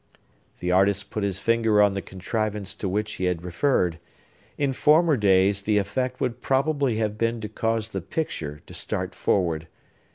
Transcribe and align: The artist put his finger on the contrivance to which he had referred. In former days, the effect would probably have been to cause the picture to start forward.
The 0.61 0.71
artist 0.71 1.11
put 1.11 1.21
his 1.21 1.39
finger 1.39 1.79
on 1.79 1.91
the 1.93 2.01
contrivance 2.01 2.73
to 2.73 2.89
which 2.89 3.11
he 3.17 3.25
had 3.25 3.43
referred. 3.43 3.99
In 4.57 4.73
former 4.73 5.15
days, 5.15 5.61
the 5.61 5.77
effect 5.77 6.19
would 6.19 6.41
probably 6.41 6.97
have 6.97 7.19
been 7.19 7.39
to 7.41 7.47
cause 7.47 7.89
the 7.89 8.01
picture 8.01 8.61
to 8.65 8.73
start 8.73 9.13
forward. 9.13 9.67